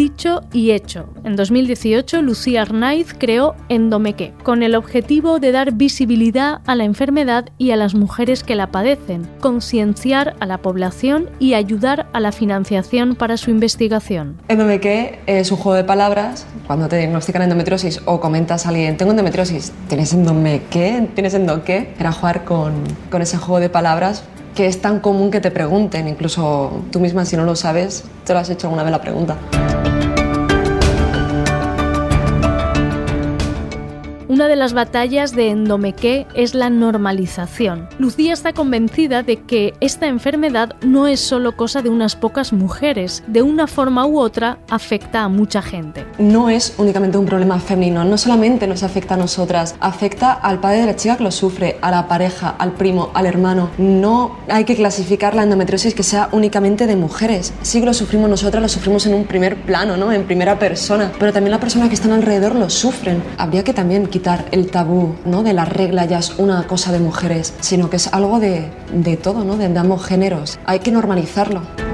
Dicho 0.00 0.40
y 0.54 0.70
hecho. 0.70 1.10
En 1.24 1.36
2018, 1.36 2.22
Lucía 2.22 2.62
Arnaiz 2.62 3.12
creó 3.12 3.54
Endomeque, 3.68 4.32
con 4.42 4.62
el 4.62 4.74
objetivo 4.74 5.40
de 5.40 5.52
dar 5.52 5.74
visibilidad 5.74 6.62
a 6.64 6.74
la 6.74 6.84
enfermedad 6.84 7.50
y 7.58 7.72
a 7.72 7.76
las 7.76 7.94
mujeres 7.94 8.42
que 8.42 8.54
la 8.54 8.68
padecen, 8.68 9.28
concienciar 9.40 10.36
a 10.40 10.46
la 10.46 10.56
población 10.56 11.28
y 11.38 11.52
ayudar 11.52 12.08
a 12.14 12.20
la 12.20 12.32
financiación 12.32 13.14
para 13.14 13.36
su 13.36 13.50
investigación. 13.50 14.38
Endomeque 14.48 15.18
es 15.26 15.52
un 15.52 15.58
juego 15.58 15.76
de 15.76 15.84
palabras. 15.84 16.46
Cuando 16.66 16.88
te 16.88 16.96
diagnostican 16.96 17.42
endometriosis 17.42 18.00
o 18.06 18.20
comentas 18.20 18.64
a 18.64 18.70
alguien, 18.70 18.96
tengo 18.96 19.10
endometriosis, 19.10 19.70
¿tienes 19.86 20.14
endomeque? 20.14 21.08
¿Tienes 21.14 21.34
endoque? 21.34 21.92
Era 22.00 22.10
jugar 22.10 22.46
con, 22.46 22.72
con 23.10 23.20
ese 23.20 23.36
juego 23.36 23.60
de 23.60 23.68
palabras 23.68 24.24
que 24.54 24.66
es 24.66 24.80
tan 24.80 25.00
común 25.00 25.30
que 25.30 25.40
te 25.40 25.50
pregunten, 25.50 26.08
incluso 26.08 26.82
tú 26.90 27.00
misma 27.00 27.24
si 27.24 27.36
no 27.36 27.44
lo 27.44 27.56
sabes, 27.56 28.04
te 28.24 28.32
lo 28.32 28.40
has 28.40 28.50
hecho 28.50 28.66
alguna 28.66 28.82
vez 28.82 28.92
la 28.92 29.00
pregunta. 29.00 29.36
Una 34.30 34.46
de 34.46 34.54
las 34.54 34.74
batallas 34.74 35.34
de 35.34 35.48
Endomeque 35.48 36.24
es 36.36 36.54
la 36.54 36.70
normalización. 36.70 37.88
Lucía 37.98 38.32
está 38.32 38.52
convencida 38.52 39.24
de 39.24 39.38
que 39.42 39.74
esta 39.80 40.06
enfermedad 40.06 40.76
no 40.82 41.08
es 41.08 41.18
solo 41.18 41.56
cosa 41.56 41.82
de 41.82 41.88
unas 41.88 42.14
pocas 42.14 42.52
mujeres, 42.52 43.24
de 43.26 43.42
una 43.42 43.66
forma 43.66 44.06
u 44.06 44.20
otra 44.20 44.58
afecta 44.70 45.24
a 45.24 45.28
mucha 45.28 45.62
gente. 45.62 46.06
No 46.20 46.48
es 46.48 46.74
únicamente 46.78 47.18
un 47.18 47.26
problema 47.26 47.58
femenino, 47.58 48.04
no 48.04 48.16
solamente 48.16 48.68
nos 48.68 48.84
afecta 48.84 49.14
a 49.14 49.16
nosotras, 49.16 49.74
afecta 49.80 50.32
al 50.32 50.60
padre 50.60 50.82
de 50.82 50.86
la 50.86 50.94
chica 50.94 51.16
que 51.16 51.24
lo 51.24 51.32
sufre, 51.32 51.78
a 51.80 51.90
la 51.90 52.06
pareja, 52.06 52.54
al 52.56 52.70
primo, 52.74 53.10
al 53.14 53.26
hermano. 53.26 53.70
No 53.78 54.36
hay 54.48 54.62
que 54.62 54.76
clasificar 54.76 55.34
la 55.34 55.42
endometriosis 55.42 55.92
que 55.92 56.04
sea 56.04 56.28
únicamente 56.30 56.86
de 56.86 56.94
mujeres. 56.94 57.52
Sí 57.62 57.80
que 57.80 57.86
lo 57.86 57.94
sufrimos 57.94 58.30
nosotras, 58.30 58.62
lo 58.62 58.68
sufrimos 58.68 59.06
en 59.06 59.14
un 59.14 59.24
primer 59.24 59.56
plano, 59.56 59.96
¿no? 59.96 60.12
en 60.12 60.22
primera 60.22 60.56
persona, 60.56 61.10
pero 61.18 61.32
también 61.32 61.50
las 61.50 61.60
personas 61.60 61.88
que 61.88 61.96
están 61.96 62.12
alrededor 62.12 62.54
lo 62.54 62.70
sufren. 62.70 63.24
Habría 63.36 63.64
que 63.64 63.74
también 63.74 64.06
el 64.52 64.70
tabú 64.70 65.14
¿no? 65.24 65.42
de 65.42 65.52
la 65.52 65.64
regla 65.64 66.04
ya 66.04 66.18
es 66.18 66.38
una 66.38 66.66
cosa 66.66 66.92
de 66.92 67.00
mujeres, 67.00 67.54
sino 67.60 67.90
que 67.90 67.96
es 67.96 68.12
algo 68.12 68.38
de, 68.40 68.70
de 68.92 69.16
todo, 69.16 69.44
¿no? 69.44 69.56
de 69.56 69.78
ambos 69.78 70.04
géneros. 70.04 70.58
Hay 70.66 70.80
que 70.80 70.90
normalizarlo. 70.90 71.89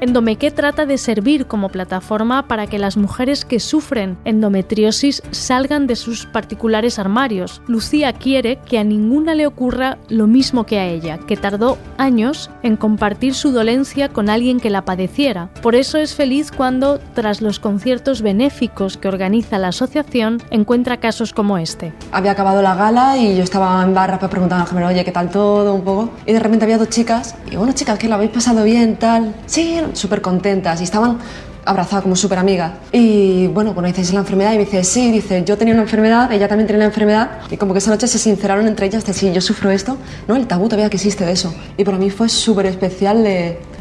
Endomeque 0.00 0.50
trata 0.50 0.86
de 0.86 0.96
servir 0.96 1.46
como 1.46 1.68
plataforma 1.68 2.48
para 2.48 2.66
que 2.66 2.78
las 2.78 2.96
mujeres 2.96 3.44
que 3.44 3.60
sufren 3.60 4.16
endometriosis 4.24 5.22
salgan 5.30 5.86
de 5.86 5.94
sus 5.94 6.24
particulares 6.24 6.98
armarios. 6.98 7.60
Lucía 7.66 8.14
quiere 8.14 8.56
que 8.64 8.78
a 8.78 8.84
ninguna 8.84 9.34
le 9.34 9.46
ocurra 9.46 9.98
lo 10.08 10.26
mismo 10.26 10.64
que 10.64 10.78
a 10.78 10.86
ella, 10.86 11.18
que 11.18 11.36
tardó 11.36 11.76
años 11.98 12.50
en 12.62 12.76
compartir 12.76 13.34
su 13.34 13.52
dolencia 13.52 14.08
con 14.08 14.30
alguien 14.30 14.58
que 14.58 14.70
la 14.70 14.86
padeciera. 14.86 15.50
Por 15.60 15.74
eso 15.74 15.98
es 15.98 16.14
feliz 16.14 16.50
cuando, 16.50 16.98
tras 17.12 17.42
los 17.42 17.60
conciertos 17.60 18.22
benéficos 18.22 18.96
que 18.96 19.08
organiza 19.08 19.58
la 19.58 19.68
asociación, 19.68 20.42
encuentra 20.50 20.96
casos 20.96 21.34
como 21.34 21.58
este. 21.58 21.92
Había 22.10 22.30
acabado 22.30 22.62
la 22.62 22.74
gala 22.74 23.18
y 23.18 23.36
yo 23.36 23.42
estaba 23.42 23.82
en 23.84 23.92
barra 23.92 24.18
para 24.18 24.30
preguntar 24.30 24.66
al 24.66 24.82
oye, 24.82 25.04
¿qué 25.04 25.12
tal 25.12 25.28
todo? 25.28 25.74
Un 25.74 25.82
poco. 25.82 26.10
Y 26.24 26.32
de 26.32 26.40
repente 26.40 26.64
había 26.64 26.78
dos 26.78 26.88
chicas, 26.88 27.34
y 27.50 27.56
bueno, 27.56 27.74
chicas, 27.74 27.98
que 27.98 28.08
lo 28.08 28.14
habéis 28.14 28.30
pasado 28.30 28.64
bien, 28.64 28.96
tal. 28.96 29.34
Sí, 29.44 29.78
súper 29.94 30.20
contentas 30.20 30.80
y 30.80 30.84
estaban 30.84 31.18
abrazadas 31.64 32.02
como 32.02 32.16
súper 32.16 32.38
amigas. 32.38 32.72
Y 32.92 33.46
bueno, 33.48 33.74
conocéis 33.74 34.12
la 34.12 34.20
enfermedad 34.20 34.52
y 34.52 34.58
me 34.58 34.64
dice, 34.64 34.82
sí, 34.84 35.10
dice, 35.10 35.44
yo 35.44 35.56
tenía 35.56 35.74
una 35.74 35.82
enfermedad, 35.82 36.32
ella 36.32 36.48
también 36.48 36.66
tenía 36.66 36.80
la 36.80 36.86
enfermedad. 36.86 37.30
Y 37.50 37.56
como 37.56 37.72
que 37.72 37.78
esa 37.78 37.90
noche 37.90 38.06
se 38.06 38.18
sinceraron 38.18 38.66
entre 38.66 38.86
ellas 38.86 39.04
de, 39.04 39.12
sí, 39.12 39.32
yo 39.32 39.40
sufro 39.40 39.70
esto, 39.70 39.96
¿no? 40.26 40.36
El 40.36 40.46
tabú 40.46 40.68
todavía 40.68 40.90
que 40.90 40.96
existe 40.96 41.24
de 41.24 41.32
eso. 41.32 41.54
Y 41.76 41.84
para 41.84 41.98
mí 41.98 42.10
fue 42.10 42.28
súper 42.28 42.66
especial 42.66 43.26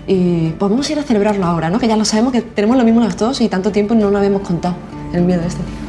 y 0.07 0.49
pues 0.57 0.71
vamos 0.71 0.89
a 0.89 0.91
ir 0.91 0.99
a 0.99 1.03
celebrarlo 1.03 1.45
ahora, 1.45 1.69
¿no? 1.69 1.79
Que 1.79 1.87
ya 1.87 1.95
lo 1.95 2.05
sabemos 2.05 2.33
que 2.33 2.41
tenemos 2.41 2.77
lo 2.77 2.83
mismo 2.83 2.99
las 3.01 3.17
dos 3.17 3.41
y 3.41 3.49
tanto 3.49 3.71
tiempo 3.71 3.95
no 3.95 4.09
lo 4.09 4.17
habíamos 4.17 4.41
contado, 4.41 4.75
el 5.13 5.23
miedo 5.23 5.41
este. 5.45 5.88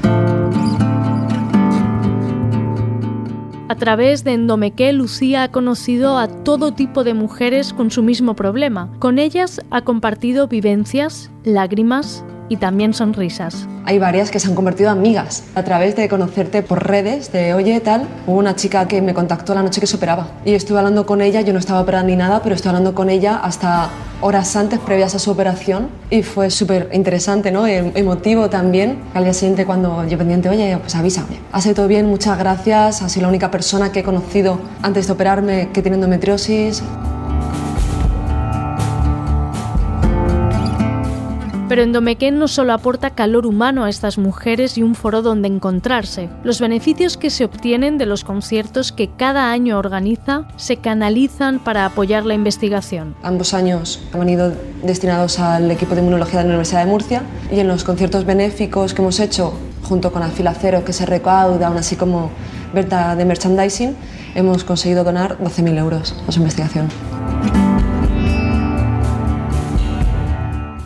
A 3.70 3.76
través 3.76 4.24
de 4.24 4.32
Endomeque, 4.32 4.92
Lucía 4.92 5.44
ha 5.44 5.52
conocido 5.52 6.18
a 6.18 6.26
todo 6.26 6.74
tipo 6.74 7.04
de 7.04 7.14
mujeres 7.14 7.72
con 7.72 7.92
su 7.92 8.02
mismo 8.02 8.34
problema. 8.34 8.90
Con 8.98 9.20
ellas 9.20 9.60
ha 9.70 9.82
compartido 9.82 10.48
vivencias, 10.48 11.30
lágrimas, 11.44 12.24
y 12.50 12.56
también 12.56 12.92
sonrisas. 12.92 13.66
Hay 13.86 13.98
varias 13.98 14.30
que 14.30 14.40
se 14.40 14.48
han 14.48 14.54
convertido 14.54 14.90
amigas 14.90 15.44
a 15.54 15.62
través 15.62 15.96
de 15.96 16.08
conocerte 16.08 16.62
por 16.62 16.86
redes, 16.86 17.32
de 17.32 17.54
oye, 17.54 17.80
tal. 17.80 18.06
Hubo 18.26 18.38
una 18.38 18.56
chica 18.56 18.86
que 18.88 19.00
me 19.00 19.14
contactó 19.14 19.54
la 19.54 19.62
noche 19.62 19.80
que 19.80 19.86
se 19.86 19.96
operaba 19.96 20.26
y 20.44 20.52
estuve 20.52 20.78
hablando 20.78 21.06
con 21.06 21.22
ella, 21.22 21.40
yo 21.40 21.52
no 21.54 21.60
estaba 21.60 21.80
operando 21.80 22.08
ni 22.08 22.16
nada, 22.16 22.42
pero 22.42 22.54
estuve 22.54 22.70
hablando 22.70 22.94
con 22.94 23.08
ella 23.08 23.36
hasta 23.36 23.88
horas 24.20 24.54
antes, 24.56 24.80
previas 24.80 25.14
a 25.14 25.18
su 25.18 25.30
operación, 25.30 25.88
y 26.10 26.22
fue 26.22 26.50
súper 26.50 26.90
interesante, 26.92 27.52
¿no? 27.52 27.66
Em, 27.66 27.92
emotivo 27.94 28.50
también. 28.50 28.98
Al 29.14 29.24
día 29.24 29.32
siguiente, 29.32 29.64
cuando 29.64 30.06
yo 30.06 30.18
pendiente, 30.18 30.48
oye, 30.48 30.76
pues 30.78 30.94
avísame. 30.96 31.38
Ha 31.52 31.60
sido 31.60 31.76
todo 31.76 31.88
bien, 31.88 32.06
muchas 32.06 32.36
gracias. 32.36 33.00
Ha 33.00 33.08
sido 33.08 33.22
la 33.22 33.28
única 33.28 33.50
persona 33.50 33.92
que 33.92 34.00
he 34.00 34.02
conocido 34.02 34.58
antes 34.82 35.06
de 35.06 35.12
operarme 35.12 35.68
que 35.72 35.82
tiene 35.82 35.94
endometriosis. 35.94 36.82
Pero 41.70 41.84
Endomequén 41.84 42.36
no 42.36 42.48
solo 42.48 42.72
aporta 42.72 43.10
calor 43.10 43.46
humano 43.46 43.84
a 43.84 43.88
estas 43.88 44.18
mujeres 44.18 44.76
y 44.76 44.82
un 44.82 44.96
foro 44.96 45.22
donde 45.22 45.46
encontrarse. 45.46 46.28
Los 46.42 46.60
beneficios 46.60 47.16
que 47.16 47.30
se 47.30 47.44
obtienen 47.44 47.96
de 47.96 48.06
los 48.06 48.24
conciertos 48.24 48.90
que 48.90 49.08
cada 49.08 49.52
año 49.52 49.78
organiza 49.78 50.48
se 50.56 50.78
canalizan 50.78 51.60
para 51.60 51.86
apoyar 51.86 52.26
la 52.26 52.34
investigación. 52.34 53.14
Ambos 53.22 53.54
años 53.54 54.02
han 54.12 54.28
ido 54.28 54.52
destinados 54.82 55.38
al 55.38 55.70
equipo 55.70 55.94
de 55.94 56.00
inmunología 56.00 56.40
de 56.40 56.46
la 56.46 56.48
Universidad 56.48 56.84
de 56.84 56.90
Murcia 56.90 57.22
y 57.52 57.60
en 57.60 57.68
los 57.68 57.84
conciertos 57.84 58.24
benéficos 58.24 58.92
que 58.92 59.02
hemos 59.02 59.20
hecho 59.20 59.54
junto 59.84 60.12
con 60.12 60.24
Afilacero 60.24 60.84
que 60.84 60.92
se 60.92 61.06
recauda, 61.06 61.68
aún 61.68 61.76
así 61.76 61.94
como 61.94 62.32
Berta 62.74 63.14
de 63.14 63.24
Merchandising, 63.24 63.94
hemos 64.34 64.64
conseguido 64.64 65.04
donar 65.04 65.38
12.000 65.38 65.78
euros 65.78 66.16
a 66.26 66.32
su 66.32 66.40
investigación. 66.40 66.88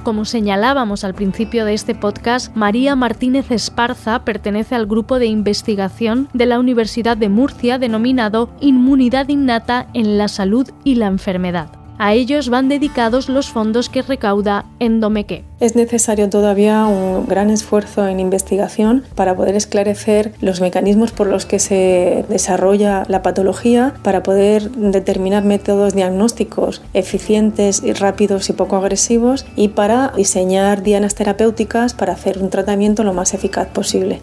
Como 0.05 0.27
señalábamos 0.27 1.03
al 1.03 1.15
principio 1.15 1.65
de 1.65 1.73
este 1.73 1.95
podcast, 1.95 2.55
María 2.55 2.95
Martínez 2.95 3.51
Esparza 3.51 4.23
pertenece 4.23 4.75
al 4.75 4.85
grupo 4.85 5.19
de 5.19 5.27
investigación 5.27 6.29
de 6.35 6.45
la 6.45 6.59
Universidad 6.59 7.17
de 7.17 7.31
Murcia 7.31 7.79
denominado 7.79 8.51
Inmunidad 8.61 9.31
Innata 9.31 9.89
en 9.95 10.19
la 10.19 10.29
Salud 10.29 10.69
y 10.85 10.97
la 10.97 11.07
Enfermedad. 11.07 11.84
A 11.99 12.13
ellos 12.13 12.49
van 12.49 12.69
dedicados 12.69 13.29
los 13.29 13.49
fondos 13.49 13.89
que 13.89 14.03
recauda 14.03 14.65
Endomeque. 14.81 15.45
Es 15.61 15.77
necesario 15.77 16.29
todavía 16.29 16.87
un 16.87 17.27
gran 17.27 17.51
esfuerzo 17.51 18.09
en 18.09 18.19
investigación 18.19 19.05
para 19.15 19.37
poder 19.37 19.55
esclarecer 19.55 20.33
los 20.41 20.61
mecanismos 20.61 21.13
por 21.13 21.29
los 21.29 21.47
que 21.47 21.61
se 21.61 22.25
desarrolla 22.29 23.05
la 23.09 23.23
patología, 23.23 23.95
para 24.03 24.23
poder 24.23 24.71
determinar 24.71 25.45
métodos 25.45 25.95
diagnósticos 25.95 26.83
eficientes 26.95 27.83
y 27.85 27.93
rápidos 27.93 28.51
y 28.51 28.55
poco 28.55 28.77
agresivos 28.77 29.47
y 29.55 29.69
para 29.69 30.13
diseñar 30.17 30.83
dianas 30.83 31.15
terapéuticas 31.15 31.95
para 31.95 32.15
hacer 32.15 32.39
un 32.39 32.51
tratamiento 32.51 33.05
lo 33.05 33.15
más 33.15 33.35
eficaz 33.35 33.69
posible. 33.69 34.21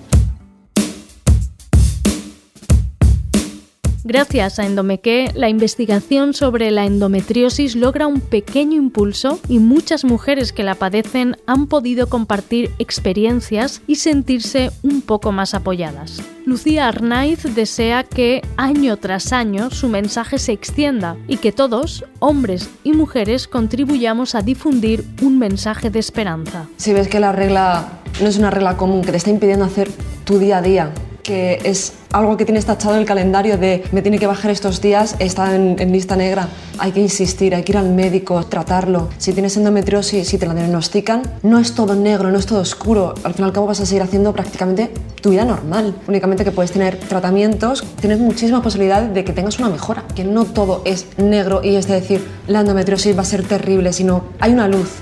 Gracias 4.03 4.57
a 4.57 4.65
Endomeque, 4.65 5.29
la 5.35 5.47
investigación 5.47 6.33
sobre 6.33 6.71
la 6.71 6.85
endometriosis 6.85 7.75
logra 7.75 8.07
un 8.07 8.19
pequeño 8.19 8.75
impulso 8.75 9.39
y 9.47 9.59
muchas 9.59 10.05
mujeres 10.05 10.53
que 10.53 10.63
la 10.63 10.73
padecen 10.73 11.37
han 11.45 11.67
podido 11.67 12.09
compartir 12.09 12.71
experiencias 12.79 13.83
y 13.85 13.97
sentirse 13.97 14.71
un 14.81 15.03
poco 15.03 15.31
más 15.31 15.53
apoyadas. 15.53 16.19
Lucía 16.47 16.87
Arnaiz 16.87 17.43
desea 17.43 18.03
que 18.03 18.41
año 18.57 18.97
tras 18.97 19.33
año 19.33 19.69
su 19.69 19.87
mensaje 19.87 20.39
se 20.39 20.51
extienda 20.51 21.15
y 21.27 21.37
que 21.37 21.51
todos, 21.51 22.03
hombres 22.17 22.71
y 22.83 22.93
mujeres, 22.93 23.47
contribuyamos 23.47 24.33
a 24.33 24.41
difundir 24.41 25.05
un 25.21 25.37
mensaje 25.37 25.91
de 25.91 25.99
esperanza. 25.99 26.67
Si 26.77 26.91
ves 26.91 27.07
que 27.07 27.19
la 27.19 27.33
regla 27.33 27.99
no 28.19 28.27
es 28.27 28.39
una 28.39 28.49
regla 28.49 28.77
común 28.77 29.03
que 29.03 29.11
te 29.11 29.17
está 29.17 29.29
impidiendo 29.29 29.65
hacer 29.65 29.91
tu 30.23 30.39
día 30.39 30.57
a 30.57 30.61
día, 30.63 30.91
que 31.23 31.59
es 31.63 31.93
algo 32.11 32.37
que 32.37 32.45
tienes 32.45 32.65
tachado 32.65 32.95
en 32.95 33.01
el 33.01 33.05
calendario 33.05 33.57
de 33.57 33.83
me 33.91 34.01
tiene 34.01 34.19
que 34.19 34.27
bajar 34.27 34.51
estos 34.51 34.81
días, 34.81 35.15
está 35.19 35.55
en, 35.55 35.91
lista 35.91 36.15
negra. 36.15 36.47
Hay 36.77 36.91
que 36.91 36.99
insistir, 36.99 37.55
hay 37.55 37.63
que 37.63 37.73
ir 37.73 37.77
al 37.77 37.89
médico, 37.89 38.43
tratarlo. 38.45 39.09
Si 39.17 39.33
tienes 39.33 39.55
endometriosis, 39.57 40.27
si 40.27 40.37
te 40.37 40.45
la 40.45 40.53
diagnostican, 40.53 41.21
no 41.43 41.59
es 41.59 41.73
todo 41.73 41.95
negro, 41.95 42.31
no 42.31 42.39
es 42.39 42.45
todo 42.45 42.59
oscuro. 42.59 43.13
Al 43.23 43.33
fin 43.33 43.45
y 43.45 43.47
al 43.47 43.53
cabo 43.53 43.67
vas 43.67 43.79
a 43.79 43.85
seguir 43.85 44.01
haciendo 44.03 44.33
prácticamente 44.33 44.91
tu 45.21 45.29
vida 45.29 45.45
normal. 45.45 45.95
Únicamente 46.07 46.43
que 46.43 46.51
puedes 46.51 46.71
tener 46.71 46.97
tratamientos, 46.97 47.83
tienes 47.99 48.19
muchísima 48.19 48.61
posibilidad 48.61 49.01
de 49.01 49.23
que 49.23 49.33
tengas 49.33 49.59
una 49.59 49.69
mejora. 49.69 50.03
Que 50.15 50.23
no 50.23 50.45
todo 50.45 50.81
es 50.85 51.05
negro 51.17 51.61
y 51.63 51.75
es 51.75 51.87
decir, 51.87 52.25
la 52.47 52.61
endometriosis 52.61 53.17
va 53.17 53.21
a 53.21 53.25
ser 53.25 53.43
terrible, 53.43 53.93
sino 53.93 54.23
hay 54.39 54.53
una 54.53 54.67
luz. 54.67 55.01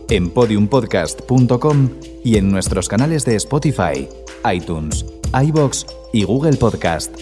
en 0.11 0.29
podiumpodcast.com 0.29 1.89
y 2.23 2.37
en 2.37 2.51
nuestros 2.51 2.89
canales 2.89 3.23
de 3.23 3.37
Spotify, 3.37 4.07
iTunes, 4.53 5.05
iBox 5.33 5.85
y 6.11 6.25
Google 6.25 6.57
Podcast. 6.57 7.15